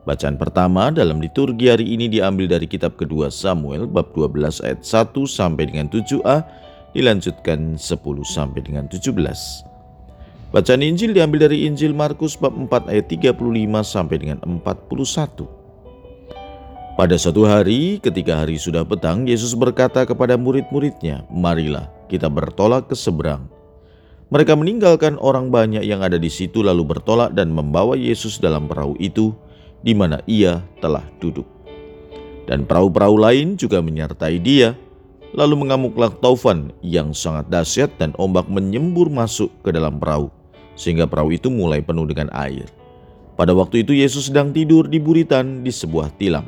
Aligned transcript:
Bacaan 0.00 0.40
pertama 0.40 0.88
dalam 0.88 1.20
liturgi 1.20 1.68
hari 1.68 1.92
ini 1.92 2.08
diambil 2.08 2.48
dari 2.48 2.64
kitab 2.64 2.96
kedua 2.96 3.28
Samuel 3.28 3.84
bab 3.84 4.16
12 4.16 4.64
ayat 4.64 4.80
1 4.80 5.12
sampai 5.28 5.68
dengan 5.68 5.92
7a 5.92 6.40
dilanjutkan 6.96 7.76
10 7.76 8.00
sampai 8.24 8.60
dengan 8.64 8.88
17. 8.88 9.12
Bacaan 10.56 10.80
Injil 10.80 11.12
diambil 11.12 11.52
dari 11.52 11.68
Injil 11.68 11.92
Markus 11.92 12.32
bab 12.32 12.56
4 12.56 12.88
ayat 12.88 13.12
35 13.12 13.36
sampai 13.84 14.16
dengan 14.16 14.40
41. 14.40 15.44
Pada 16.96 17.16
suatu 17.20 17.44
hari, 17.44 18.00
ketika 18.00 18.40
hari 18.40 18.56
sudah 18.56 18.88
petang, 18.88 19.28
Yesus 19.28 19.52
berkata 19.52 20.08
kepada 20.08 20.40
murid-muridnya, 20.40 21.28
"Marilah 21.28 21.92
kita 22.08 22.32
bertolak 22.32 22.88
ke 22.88 22.96
seberang." 22.96 23.46
Mereka 24.32 24.56
meninggalkan 24.56 25.20
orang 25.20 25.52
banyak 25.52 25.84
yang 25.84 26.00
ada 26.00 26.16
di 26.16 26.32
situ 26.32 26.64
lalu 26.64 26.88
bertolak 26.88 27.36
dan 27.36 27.52
membawa 27.52 27.98
Yesus 28.00 28.40
dalam 28.40 28.64
perahu 28.64 28.96
itu 28.96 29.36
di 29.80 29.96
mana 29.96 30.20
ia 30.28 30.64
telah 30.80 31.04
duduk. 31.20 31.46
Dan 32.48 32.66
perahu-perahu 32.66 33.16
lain 33.20 33.54
juga 33.54 33.78
menyertai 33.78 34.42
dia, 34.42 34.74
lalu 35.30 35.62
mengamuklah 35.66 36.10
taufan 36.10 36.74
yang 36.82 37.14
sangat 37.14 37.46
dahsyat 37.46 37.90
dan 38.00 38.10
ombak 38.18 38.50
menyembur 38.50 39.06
masuk 39.06 39.48
ke 39.62 39.70
dalam 39.70 40.02
perahu, 40.02 40.28
sehingga 40.74 41.06
perahu 41.06 41.30
itu 41.30 41.46
mulai 41.46 41.78
penuh 41.78 42.06
dengan 42.10 42.26
air. 42.34 42.66
Pada 43.38 43.56
waktu 43.56 43.86
itu 43.86 43.96
Yesus 43.96 44.28
sedang 44.28 44.52
tidur 44.52 44.90
di 44.90 45.00
buritan 45.00 45.64
di 45.64 45.72
sebuah 45.72 46.12
tilam. 46.20 46.44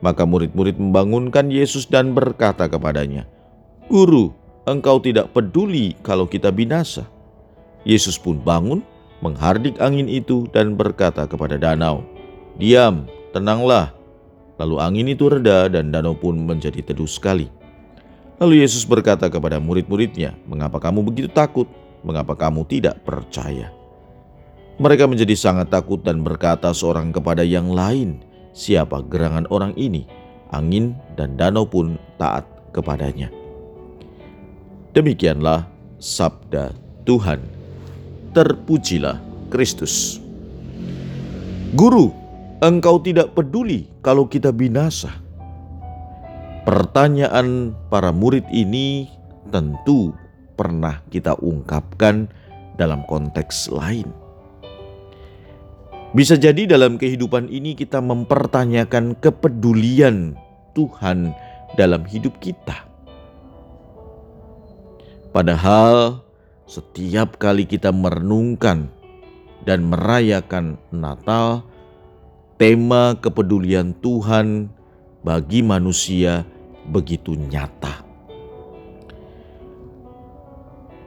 Maka 0.00 0.24
murid-murid 0.24 0.80
membangunkan 0.80 1.52
Yesus 1.52 1.84
dan 1.84 2.16
berkata 2.16 2.72
kepadanya, 2.72 3.28
Guru, 3.90 4.32
engkau 4.64 4.96
tidak 5.02 5.34
peduli 5.36 5.92
kalau 6.00 6.24
kita 6.24 6.48
binasa. 6.48 7.04
Yesus 7.84 8.16
pun 8.16 8.40
bangun, 8.40 8.80
menghardik 9.20 9.76
angin 9.76 10.08
itu 10.08 10.48
dan 10.56 10.72
berkata 10.72 11.28
kepada 11.28 11.60
danau, 11.60 12.00
Diam, 12.58 13.06
tenanglah. 13.30 13.94
Lalu 14.60 14.76
angin 14.76 15.06
itu 15.08 15.30
reda 15.30 15.70
dan 15.72 15.94
danau 15.94 16.12
pun 16.12 16.36
menjadi 16.36 16.84
teduh 16.84 17.08
sekali. 17.08 17.48
Lalu 18.40 18.64
Yesus 18.64 18.88
berkata 18.88 19.28
kepada 19.28 19.60
murid-muridnya, 19.60 20.36
"Mengapa 20.48 20.80
kamu 20.80 21.04
begitu 21.04 21.28
takut? 21.28 21.68
Mengapa 22.00 22.32
kamu 22.36 22.64
tidak 22.64 23.00
percaya?" 23.04 23.72
Mereka 24.80 25.04
menjadi 25.04 25.36
sangat 25.36 25.68
takut 25.68 26.00
dan 26.00 26.24
berkata 26.24 26.72
seorang 26.72 27.12
kepada 27.12 27.44
yang 27.44 27.68
lain, 27.68 28.24
"Siapa 28.56 29.04
gerangan 29.08 29.44
orang 29.52 29.76
ini?" 29.76 30.08
Angin 30.50 30.98
dan 31.14 31.38
danau 31.38 31.62
pun 31.62 31.94
taat 32.18 32.42
kepadanya. 32.74 33.30
Demikianlah 34.90 35.70
sabda 36.02 36.74
Tuhan. 37.06 37.38
Terpujilah 38.34 39.22
Kristus. 39.46 40.18
Guru, 41.78 42.10
Engkau 42.60 43.00
tidak 43.00 43.32
peduli 43.32 43.88
kalau 44.04 44.28
kita 44.28 44.52
binasa. 44.52 45.08
Pertanyaan 46.68 47.72
para 47.88 48.12
murid 48.12 48.44
ini 48.52 49.08
tentu 49.48 50.12
pernah 50.60 51.00
kita 51.08 51.40
ungkapkan 51.40 52.28
dalam 52.76 53.00
konteks 53.08 53.72
lain. 53.72 54.12
Bisa 56.12 56.36
jadi 56.36 56.68
dalam 56.68 57.00
kehidupan 57.00 57.48
ini 57.48 57.72
kita 57.72 58.04
mempertanyakan 58.04 59.16
kepedulian 59.24 60.36
Tuhan 60.76 61.32
dalam 61.80 62.04
hidup 62.04 62.36
kita. 62.44 62.76
Padahal 65.32 66.20
setiap 66.68 67.40
kali 67.40 67.64
kita 67.64 67.88
merenungkan 67.88 68.92
dan 69.64 69.88
merayakan 69.88 70.76
Natal, 70.92 71.69
tema 72.60 73.16
kepedulian 73.16 73.96
Tuhan 74.04 74.68
bagi 75.24 75.64
manusia 75.64 76.44
begitu 76.92 77.32
nyata. 77.32 78.04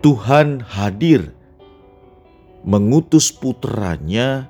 Tuhan 0.01 0.65
hadir 0.65 1.29
mengutus 2.65 3.29
putranya 3.29 4.49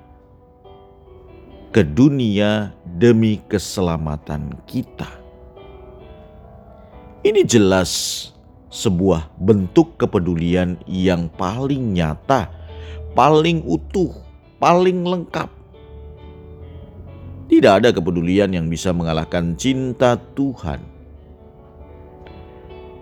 ke 1.75 1.84
dunia 1.84 2.72
demi 2.88 3.44
keselamatan 3.52 4.56
kita. 4.63 5.12
Ini 7.19 7.44
jelas 7.44 7.92
sebuah 8.72 9.28
bentuk 9.44 10.00
kepedulian 10.00 10.80
yang 10.88 11.28
paling 11.36 12.00
nyata, 12.00 12.47
paling 13.12 13.59
utuh, 13.68 14.16
paling 14.56 15.03
lengkap 15.03 15.62
tidak 17.52 17.84
ada 17.84 17.90
kepedulian 17.92 18.52
yang 18.56 18.68
bisa 18.72 18.96
mengalahkan 18.96 19.56
cinta 19.59 20.16
Tuhan. 20.38 20.80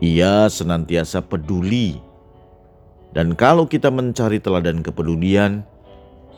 Ia 0.02 0.50
senantiasa 0.50 1.22
peduli, 1.22 2.02
dan 3.13 3.35
kalau 3.35 3.68
kita 3.68 3.91
mencari 3.91 4.41
teladan 4.41 4.81
kepedulian, 4.81 5.62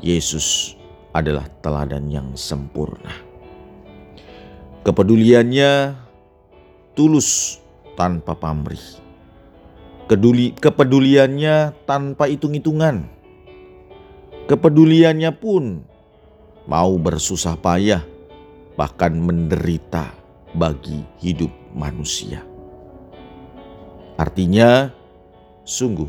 Yesus 0.04 0.76
adalah 1.14 1.46
teladan 1.62 2.10
yang 2.10 2.34
sempurna. 2.34 3.14
Kepeduliannya 4.84 5.96
tulus 6.92 7.62
tanpa 7.96 8.36
pamrih. 8.36 8.82
Keduli, 10.12 10.52
kepeduliannya 10.60 11.88
tanpa 11.88 12.28
hitung-hitungan. 12.28 13.08
Kepeduliannya 14.52 15.32
pun 15.40 15.88
mau 16.64 16.96
bersusah 16.96 17.60
payah, 17.60 18.04
bahkan 18.80 19.14
menderita 19.14 20.14
bagi 20.56 21.04
hidup 21.20 21.52
manusia. 21.76 22.46
Artinya, 24.16 24.94
sungguh 25.66 26.08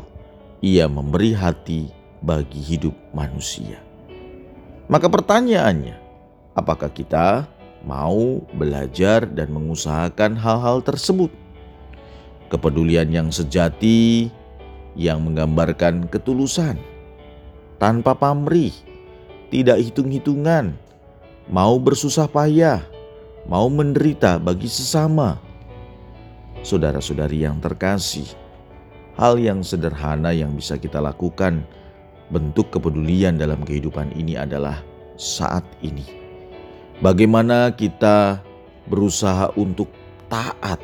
ia 0.61 0.85
memberi 0.85 1.33
hati 1.33 1.89
bagi 2.21 2.61
hidup 2.61 2.93
manusia. 3.11 3.81
Maka 4.85 5.09
pertanyaannya, 5.09 5.97
apakah 6.53 6.93
kita 6.93 7.49
mau 7.81 8.41
belajar 8.53 9.25
dan 9.25 9.49
mengusahakan 9.49 10.37
hal-hal 10.37 10.85
tersebut? 10.85 11.33
Kepedulian 12.53 13.09
yang 13.09 13.33
sejati 13.33 14.29
yang 14.93 15.25
menggambarkan 15.25 16.07
ketulusan 16.07 16.77
tanpa 17.81 18.13
pamrih 18.15 18.71
tidak 19.49 19.81
hitung-hitungan, 19.81 20.77
mau 21.49 21.77
bersusah 21.77 22.25
payah, 22.29 22.81
mau 23.45 23.69
menderita 23.69 24.41
bagi 24.41 24.69
sesama. 24.69 25.37
Saudara-saudari 26.65 27.45
yang 27.45 27.61
terkasih, 27.61 28.25
hal 29.15 29.37
yang 29.37 29.61
sederhana 29.61 30.33
yang 30.33 30.53
bisa 30.57 30.75
kita 30.81 30.97
lakukan 30.97 31.61
bentuk 32.33 32.73
kepedulian 32.73 33.37
dalam 33.37 33.61
kehidupan 33.61 34.09
ini 34.17 34.33
adalah 34.33 34.81
saat 35.15 35.63
ini. 35.85 36.03
Bagaimana 37.03 37.69
kita 37.75 38.41
berusaha 38.87 39.51
untuk 39.59 39.91
taat 40.31 40.79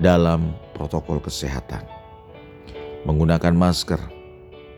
dalam 0.00 0.56
protokol 0.74 1.20
kesehatan, 1.20 1.84
menggunakan 3.06 3.54
masker, 3.54 4.00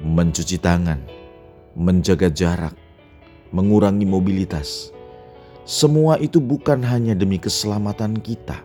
mencuci 0.03 0.59
tangan, 0.59 1.01
menjaga 1.75 2.31
jarak, 2.31 2.75
mengurangi 3.51 4.07
mobilitas. 4.07 4.95
Semua 5.65 6.19
itu 6.21 6.39
bukan 6.39 6.83
hanya 6.85 7.15
demi 7.15 7.39
keselamatan 7.39 8.19
kita, 8.21 8.63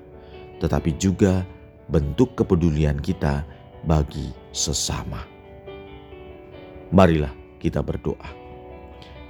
tetapi 0.62 0.96
juga 0.98 1.46
bentuk 1.90 2.38
kepedulian 2.38 3.02
kita 3.02 3.46
bagi 3.86 4.30
sesama. 4.54 5.24
Marilah 6.90 7.32
kita 7.62 7.86
berdoa. 7.86 8.30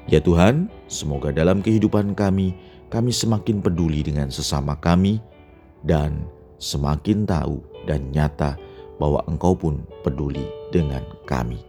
Ya 0.10 0.18
Tuhan, 0.18 0.72
semoga 0.90 1.30
dalam 1.30 1.62
kehidupan 1.62 2.18
kami, 2.18 2.58
kami 2.90 3.14
semakin 3.14 3.62
peduli 3.62 4.02
dengan 4.02 4.34
sesama 4.34 4.74
kami 4.74 5.22
dan 5.86 6.26
semakin 6.58 7.30
tahu 7.30 7.62
dan 7.86 8.10
nyata 8.10 8.58
bahwa 8.98 9.22
Engkau 9.30 9.54
pun 9.54 9.86
peduli 10.02 10.44
dengan 10.74 11.06
kami. 11.30 11.69